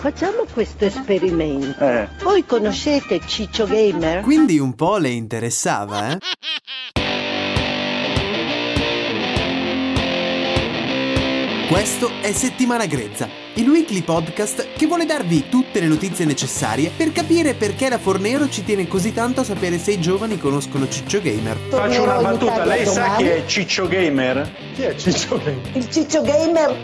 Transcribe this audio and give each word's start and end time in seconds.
Facciamo 0.00 0.44
questo 0.52 0.84
esperimento. 0.84 1.84
Eh. 1.84 2.08
Voi 2.22 2.46
conoscete 2.46 3.18
Ciccio 3.26 3.66
Gamer? 3.66 4.20
Quindi 4.22 4.60
un 4.60 4.76
po' 4.76 4.96
le 4.96 5.08
interessava, 5.08 6.12
eh? 6.12 6.18
Questo 11.68 12.12
è 12.22 12.30
Settimana 12.30 12.86
Grezza, 12.86 13.28
il 13.54 13.68
weekly 13.68 14.02
podcast 14.02 14.68
che 14.76 14.86
vuole 14.86 15.04
darvi 15.04 15.48
tutte 15.48 15.80
le 15.80 15.88
notizie 15.88 16.24
necessarie 16.24 16.92
per 16.96 17.10
capire 17.10 17.54
perché 17.54 17.88
la 17.88 17.98
Fornero 17.98 18.48
ci 18.48 18.62
tiene 18.62 18.86
così 18.86 19.12
tanto 19.12 19.40
a 19.40 19.44
sapere 19.44 19.78
se 19.78 19.90
i 19.90 20.00
giovani 20.00 20.38
conoscono 20.38 20.88
Ciccio 20.88 21.20
Gamer. 21.20 21.56
Faccio 21.70 22.04
una 22.04 22.20
battuta, 22.20 22.64
lei 22.64 22.86
sa 22.86 23.16
chi 23.16 23.24
è 23.24 23.44
Ciccio 23.46 23.88
Gamer? 23.88 24.48
Chi 24.74 24.82
è 24.82 24.94
Ciccio 24.94 25.38
Gamer? 25.38 25.76
Il 25.76 25.90
Ciccio 25.90 26.22
Gamer, 26.22 26.76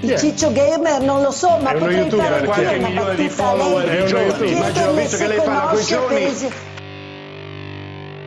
il 0.00 0.10
è? 0.10 0.18
Ciccio 0.18 0.52
Gamer 0.52 1.00
non 1.02 1.22
lo 1.22 1.30
so, 1.30 1.56
ma 1.58 1.72
potrei 1.72 1.96
youtuber, 1.98 2.26
fare? 2.26 2.44
Qualche 2.46 2.76
una 2.76 2.88
milione 2.88 3.14
di 3.16 3.28
follower 3.28 3.84
lei. 3.86 4.46
Di 4.46 4.52
immagino 4.52 4.72
Chiederle 4.72 5.00
visto 5.02 5.16
che 5.16 5.26
lei 5.26 5.36
parla 5.38 5.60
con 5.60 5.78
i 5.80 5.84
conosce, 5.84 5.94
per 5.96 6.02
giovani. 6.08 6.24
esempio- 6.24 6.72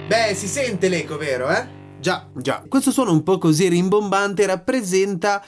Beh, 0.08 0.34
si 0.35 0.48
sente 0.48 0.88
l'eco, 0.88 1.17
vero, 1.17 1.49
eh? 1.49 1.66
Già, 1.99 2.27
già. 2.35 2.63
Questo 2.67 2.91
suono 2.91 3.11
un 3.11 3.23
po' 3.23 3.38
così 3.38 3.67
rimbombante 3.67 4.45
rappresenta 4.45 5.44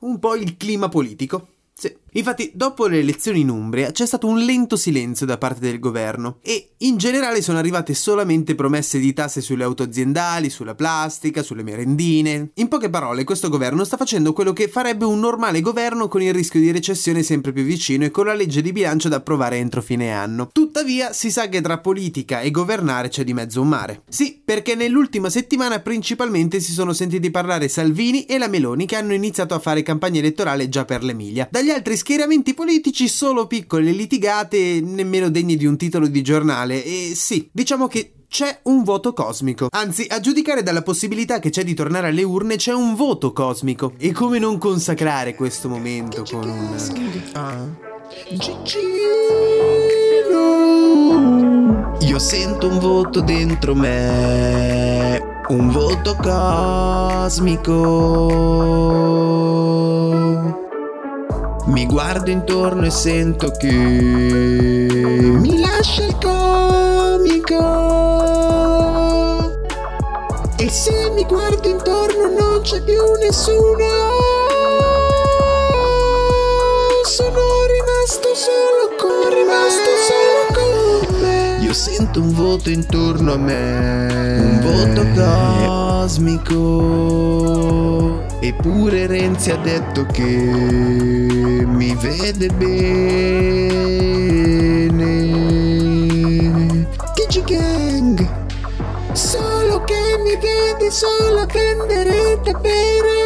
un 0.00 0.18
po' 0.18 0.34
il 0.34 0.56
clima 0.56 0.88
politico. 0.88 1.46
Sì. 1.72 1.94
Infatti, 2.14 2.50
dopo 2.54 2.86
le 2.86 2.98
elezioni 2.98 3.40
in 3.40 3.48
Umbria 3.48 3.90
c'è 3.90 4.04
stato 4.06 4.26
un 4.26 4.38
lento 4.38 4.76
silenzio 4.76 5.24
da 5.24 5.38
parte 5.38 5.60
del 5.60 5.78
governo 5.78 6.38
e 6.42 6.72
in 6.78 6.96
generale 6.96 7.40
sono 7.40 7.58
arrivate 7.58 7.94
solamente 7.94 8.54
promesse 8.54 8.98
di 8.98 9.12
tasse 9.12 9.40
sulle 9.40 9.64
auto 9.64 9.82
aziendali, 9.82 10.50
sulla 10.50 10.74
plastica, 10.74 11.42
sulle 11.42 11.62
merendine. 11.62 12.50
In 12.54 12.68
poche 12.68 12.90
parole, 12.90 13.24
questo 13.24 13.48
governo 13.48 13.84
sta 13.84 13.96
facendo 13.96 14.32
quello 14.32 14.52
che 14.52 14.68
farebbe 14.68 15.04
un 15.04 15.20
normale 15.20 15.60
governo 15.60 16.08
con 16.08 16.20
il 16.20 16.34
rischio 16.34 16.60
di 16.60 16.70
recessione 16.70 17.22
sempre 17.22 17.52
più 17.52 17.62
vicino 17.62 18.04
e 18.04 18.10
con 18.10 18.26
la 18.26 18.34
legge 18.34 18.60
di 18.60 18.72
bilancio 18.72 19.08
da 19.08 19.16
approvare 19.16 19.56
entro 19.56 19.80
fine 19.80 20.12
anno. 20.12 20.50
Tuttavia, 20.52 21.12
si 21.12 21.30
sa 21.30 21.48
che 21.48 21.60
tra 21.60 21.78
politica 21.78 22.40
e 22.40 22.50
governare 22.50 23.08
c'è 23.08 23.24
di 23.24 23.32
mezzo 23.32 23.62
un 23.62 23.68
mare. 23.68 24.02
Sì, 24.08 24.40
perché 24.44 24.74
nell'ultima 24.74 25.30
settimana 25.30 25.80
principalmente 25.80 26.60
si 26.60 26.72
sono 26.72 26.92
sentiti 26.92 27.30
parlare 27.30 27.68
Salvini 27.68 28.24
e 28.24 28.36
la 28.36 28.48
Meloni 28.48 28.86
che 28.86 28.96
hanno 28.96 29.14
iniziato 29.14 29.54
a 29.54 29.58
fare 29.58 29.82
campagna 29.82 30.18
elettorale 30.18 30.68
già 30.68 30.84
per 30.84 31.02
l'Emilia. 31.02 31.48
Dagli 31.50 31.70
altri 31.70 31.96
schieramenti 32.02 32.52
politici 32.52 33.06
solo 33.06 33.46
piccole 33.46 33.92
litigate 33.92 34.80
nemmeno 34.82 35.30
degne 35.30 35.54
di 35.54 35.66
un 35.66 35.76
titolo 35.76 36.08
di 36.08 36.20
giornale 36.20 36.82
e 36.82 37.12
sì, 37.14 37.48
diciamo 37.52 37.86
che 37.86 38.14
c'è 38.28 38.58
un 38.64 38.82
voto 38.82 39.12
cosmico. 39.12 39.68
Anzi, 39.70 40.06
a 40.08 40.18
giudicare 40.18 40.64
dalla 40.64 40.82
possibilità 40.82 41.38
che 41.38 41.50
c'è 41.50 41.62
di 41.62 41.74
tornare 41.74 42.08
alle 42.08 42.24
urne, 42.24 42.56
c'è 42.56 42.72
un 42.72 42.96
voto 42.96 43.32
cosmico. 43.32 43.92
E 43.98 44.10
come 44.10 44.40
non 44.40 44.58
consacrare 44.58 45.36
questo 45.36 45.68
momento 45.68 46.24
con 46.28 46.48
un... 46.48 46.76
Io 52.00 52.18
sento 52.18 52.66
un 52.68 52.78
voto 52.80 53.20
dentro 53.20 53.76
me, 53.76 55.20
un 55.50 55.70
voto 55.70 56.16
cosmico. 56.16 57.50
Mi 61.64 61.86
guardo 61.86 62.28
intorno 62.30 62.84
e 62.86 62.90
sento 62.90 63.52
che 63.52 63.70
mi 63.70 65.60
lascia 65.60 66.04
il 66.04 66.18
comico. 66.20 67.60
E 70.56 70.68
se 70.68 71.10
mi 71.14 71.24
guardo 71.24 71.68
intorno 71.68 72.28
non 72.38 72.60
c'è 72.62 72.82
più 72.82 73.00
nessuno. 73.20 74.10
Sono 77.04 77.40
rimasto 77.70 78.34
solo 78.34 78.96
con 78.98 79.28
rimasto 79.32 79.90
solo 80.08 80.46
con 80.52 81.20
me. 81.20 81.58
Io 81.60 81.72
sento 81.72 82.20
un 82.20 82.34
voto 82.34 82.70
intorno 82.70 83.34
a 83.34 83.38
me. 83.38 84.36
Un 84.40 84.60
voto 84.60 85.06
cosmico. 85.14 86.62
Eppure 88.44 89.06
Renzi 89.06 89.52
ha 89.52 89.56
detto 89.56 90.04
che 90.06 90.24
mi 91.64 91.94
vede 91.94 92.48
bene. 92.48 92.80
Kichi 97.14 97.44
Gang. 97.44 98.28
Solo 99.12 99.84
che 99.84 100.18
mi 100.24 100.34
vede 100.40 100.90
solo 100.90 101.42
a 101.42 101.46
prendere 101.46 102.40
da 102.42 102.52
bere. 102.58 103.20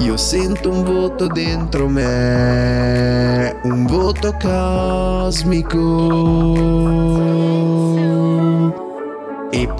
Io 0.00 0.18
sento 0.18 0.68
un 0.68 0.84
voto 0.84 1.28
dentro 1.28 1.88
me, 1.88 3.56
un 3.62 3.86
voto 3.86 4.36
cosmico. 4.38 5.76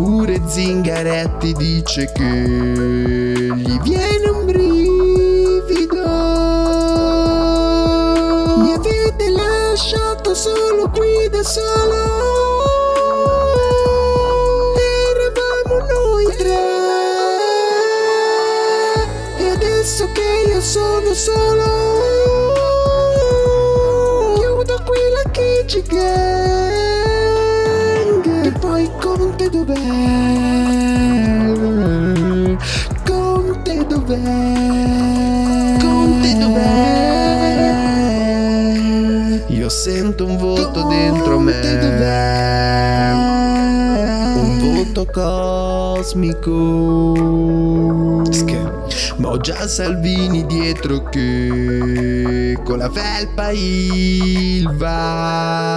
Eppure 0.01 0.41
Zingaretti 0.47 1.53
dice 1.55 2.13
che 2.13 2.23
gli 2.23 3.81
viene 3.81 4.29
un 4.29 4.47
brivido. 4.47 6.05
Mi 8.59 8.75
avete 8.75 9.29
lasciato 9.29 10.37
solo 10.37 10.89
qui 10.91 11.29
da 11.31 11.43
solo. 11.43 11.97
Eravamo 14.77 15.85
noi 15.91 16.27
tre. 16.37 16.61
E 19.37 19.49
adesso 19.49 20.09
che 20.13 20.45
io 20.53 20.61
sono 20.61 21.13
solo. 21.13 21.68
Un 44.99 45.05
voto 45.05 45.13
cosmico. 46.01 47.15
Ma 49.19 49.29
ho 49.29 49.37
già 49.39 49.69
Salvini 49.69 50.45
dietro 50.47 51.05
che 51.05 52.59
con 52.65 52.79
la 52.79 52.91
felpa 52.91 53.53
il 53.53 54.69
va. 54.75 55.69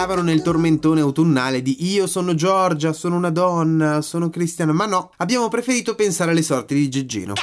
Tutti 0.00 0.06
speravano 0.06 0.22
nel 0.22 0.42
tormentone 0.42 1.00
autunnale 1.00 1.60
di 1.60 1.92
io 1.92 2.06
sono 2.06 2.34
Giorgia, 2.34 2.92
sono 2.92 3.16
una 3.16 3.30
donna, 3.30 4.00
sono 4.00 4.30
cristiana, 4.30 4.72
ma 4.72 4.86
no, 4.86 5.10
abbiamo 5.18 5.48
preferito 5.48 5.94
pensare 5.94 6.30
alle 6.30 6.42
sorti 6.42 6.74
di 6.74 6.88
Geggino. 6.88 7.34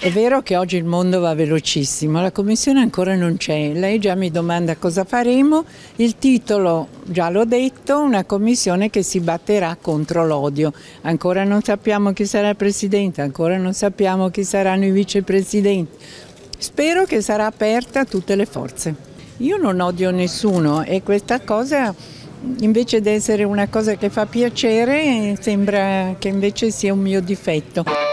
È 0.00 0.10
vero 0.10 0.42
che 0.42 0.56
oggi 0.56 0.76
il 0.76 0.84
mondo 0.84 1.20
va 1.20 1.32
velocissimo, 1.32 2.20
la 2.20 2.32
commissione 2.32 2.80
ancora 2.80 3.14
non 3.14 3.36
c'è, 3.36 3.72
lei 3.72 4.00
già 4.00 4.16
mi 4.16 4.32
domanda 4.32 4.74
cosa 4.74 5.04
faremo, 5.04 5.64
il 5.96 6.18
titolo 6.18 6.88
già 7.04 7.30
l'ho 7.30 7.44
detto, 7.44 8.00
una 8.00 8.24
commissione 8.24 8.90
che 8.90 9.04
si 9.04 9.20
batterà 9.20 9.78
contro 9.80 10.26
l'odio, 10.26 10.72
ancora 11.02 11.44
non 11.44 11.62
sappiamo 11.62 12.12
chi 12.12 12.26
sarà 12.26 12.48
il 12.48 12.56
presidente, 12.56 13.20
ancora 13.20 13.56
non 13.56 13.74
sappiamo 13.74 14.28
chi 14.30 14.42
saranno 14.42 14.86
i 14.86 14.90
vicepresidenti, 14.90 15.96
spero 16.62 17.04
che 17.04 17.20
sarà 17.20 17.46
aperta 17.46 18.00
a 18.00 18.04
tutte 18.04 18.36
le 18.36 18.46
forze. 18.46 18.94
Io 19.38 19.56
non 19.56 19.80
odio 19.80 20.12
nessuno 20.12 20.84
e 20.84 21.02
questa 21.02 21.40
cosa 21.40 21.92
invece 22.60 23.00
di 23.00 23.08
essere 23.08 23.42
una 23.42 23.66
cosa 23.68 23.96
che 23.96 24.10
fa 24.10 24.26
piacere 24.26 25.36
sembra 25.40 26.14
che 26.18 26.28
invece 26.28 26.70
sia 26.70 26.92
un 26.92 27.00
mio 27.00 27.20
difetto. 27.20 28.11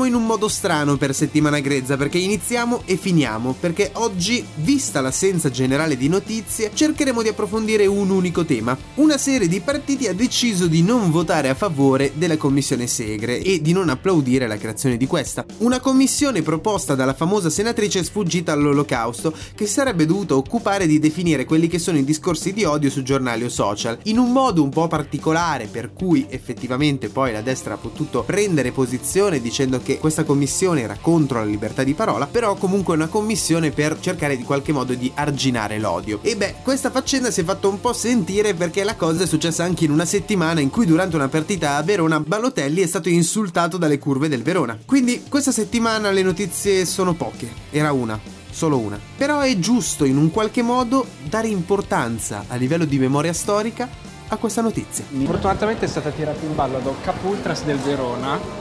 Iniziamo 0.00 0.18
in 0.18 0.28
un 0.28 0.34
modo 0.34 0.48
strano 0.48 0.96
per 0.96 1.14
settimana 1.14 1.60
grezza 1.60 1.98
perché 1.98 2.16
iniziamo 2.16 2.84
e 2.86 2.96
finiamo, 2.96 3.54
perché 3.60 3.90
oggi, 3.96 4.42
vista 4.54 5.02
l'assenza 5.02 5.50
generale 5.50 5.98
di 5.98 6.08
notizie, 6.08 6.70
cercheremo 6.72 7.20
di 7.20 7.28
approfondire 7.28 7.84
un 7.84 8.08
unico 8.08 8.46
tema. 8.46 8.74
Una 8.94 9.18
serie 9.18 9.46
di 9.46 9.60
partiti 9.60 10.06
ha 10.06 10.14
deciso 10.14 10.68
di 10.68 10.82
non 10.82 11.10
votare 11.10 11.50
a 11.50 11.54
favore 11.54 12.12
della 12.14 12.38
commissione 12.38 12.86
Segre 12.86 13.42
e 13.42 13.60
di 13.60 13.72
non 13.72 13.90
applaudire 13.90 14.46
la 14.46 14.56
creazione 14.56 14.96
di 14.96 15.06
questa. 15.06 15.44
Una 15.58 15.80
commissione 15.80 16.40
proposta 16.40 16.94
dalla 16.94 17.12
famosa 17.12 17.50
senatrice 17.50 18.02
sfuggita 18.02 18.52
all'olocausto 18.52 19.34
che 19.54 19.66
sarebbe 19.66 20.06
dovuta 20.06 20.34
occupare 20.34 20.86
di 20.86 20.98
definire 20.98 21.44
quelli 21.44 21.66
che 21.66 21.78
sono 21.78 21.98
i 21.98 22.04
discorsi 22.04 22.54
di 22.54 22.64
odio 22.64 22.88
su 22.88 23.02
giornali 23.02 23.44
o 23.44 23.50
social, 23.50 23.98
in 24.04 24.16
un 24.16 24.32
modo 24.32 24.62
un 24.62 24.70
po' 24.70 24.88
particolare 24.88 25.66
per 25.66 25.92
cui 25.92 26.24
effettivamente 26.30 27.10
poi 27.10 27.32
la 27.32 27.42
destra 27.42 27.74
ha 27.74 27.78
potuto 27.78 28.22
prendere 28.22 28.72
posizione 28.72 29.42
dicendo 29.42 29.78
che 29.82 29.88
questa 29.98 30.24
commissione 30.24 30.82
era 30.82 30.96
contro 31.00 31.38
la 31.38 31.44
libertà 31.44 31.82
di 31.82 31.94
parola, 31.94 32.26
però 32.26 32.54
comunque 32.54 32.94
una 32.94 33.08
commissione 33.08 33.70
per 33.70 33.98
cercare 34.00 34.36
di 34.36 34.42
qualche 34.42 34.72
modo 34.72 34.94
di 34.94 35.10
arginare 35.14 35.78
l'odio. 35.78 36.20
E 36.22 36.36
beh, 36.36 36.56
questa 36.62 36.90
faccenda 36.90 37.30
si 37.30 37.40
è 37.40 37.44
fatta 37.44 37.68
un 37.68 37.80
po' 37.80 37.92
sentire 37.92 38.54
perché 38.54 38.84
la 38.84 38.96
cosa 38.96 39.24
è 39.24 39.26
successa 39.26 39.64
anche 39.64 39.84
in 39.84 39.90
una 39.90 40.04
settimana 40.04 40.60
in 40.60 40.70
cui 40.70 40.86
durante 40.86 41.16
una 41.16 41.28
partita 41.28 41.76
a 41.76 41.82
Verona 41.82 42.20
Balotelli 42.20 42.82
è 42.82 42.86
stato 42.86 43.08
insultato 43.08 43.76
dalle 43.76 43.98
curve 43.98 44.28
del 44.28 44.42
Verona. 44.42 44.78
Quindi 44.84 45.24
questa 45.28 45.52
settimana 45.52 46.10
le 46.10 46.22
notizie 46.22 46.84
sono 46.84 47.14
poche, 47.14 47.48
era 47.70 47.92
una 47.92 48.38
solo 48.50 48.78
una. 48.78 48.98
Però 49.16 49.40
è 49.40 49.58
giusto 49.58 50.04
in 50.04 50.16
un 50.16 50.30
qualche 50.30 50.62
modo 50.62 51.06
dare 51.22 51.48
importanza 51.48 52.44
a 52.48 52.56
livello 52.56 52.84
di 52.84 52.98
memoria 52.98 53.32
storica 53.32 53.88
a 54.28 54.36
questa 54.36 54.60
notizia. 54.60 55.04
Fortunatamente 55.24 55.86
è 55.86 55.88
stata 55.88 56.10
tirata 56.10 56.44
in 56.44 56.54
ballo 56.54 56.78
da 56.78 56.90
Capultras 57.02 57.64
del 57.64 57.78
Verona 57.78 58.59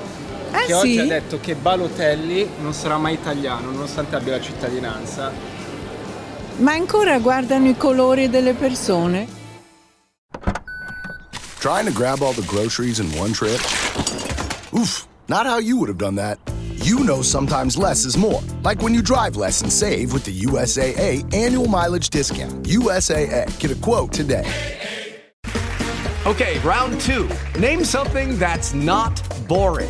Eh 0.52 0.66
che 0.66 0.74
oggi 0.74 0.94
sì? 0.94 1.00
ha 1.00 1.06
detto 1.06 1.40
che 1.40 1.56
Balotelli 1.56 2.50
non 2.62 2.74
sarà 2.74 2.98
mai 2.98 3.14
italiano 3.14 3.72
nonostante 3.72 4.16
abbia 4.16 4.34
la 4.34 4.42
cittadinanza. 4.42 5.32
Ma 6.58 6.74
ancora 6.74 7.20
guardano 7.20 7.70
i 7.70 7.78
colori 7.78 8.30
delle 8.30 8.54
persone? 8.54 9.28
Trying 11.60 11.86
to 11.86 11.94
grab 11.94 12.22
all 12.22 12.34
the 12.34 12.46
groceries 12.46 13.00
in 13.00 13.10
one 13.18 13.32
trip? 13.32 13.60
Oof, 14.74 15.08
not 15.28 15.46
how 15.46 15.60
you 15.60 15.78
would 15.78 15.90
have 15.90 15.98
done 15.98 16.16
that. 16.16 16.40
You 16.84 17.04
know 17.04 17.22
sometimes 17.22 17.78
less 17.78 18.06
is 18.06 18.18
more. 18.18 18.42
Like 18.64 18.82
when 18.82 18.94
you 18.94 19.02
drive 19.02 19.36
less 19.36 19.62
and 19.62 19.72
save 19.72 20.14
with 20.14 20.24
the 20.24 20.32
USAA 20.46 21.34
annual 21.34 21.68
mileage 21.68 22.10
discount. 22.10 22.64
USAA. 22.64 23.46
Get 23.60 23.72
a 23.72 23.76
quote 23.76 24.14
today. 24.14 24.46
Okay, 26.26 26.60
round 26.60 27.00
two. 27.02 27.30
Name 27.60 27.84
something 27.84 28.38
that's 28.38 28.74
not 28.74 29.22
boring. 29.48 29.90